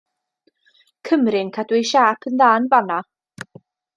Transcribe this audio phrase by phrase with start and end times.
[1.09, 2.99] Cymru yn cadw'u siâp yn dda yn fan 'na.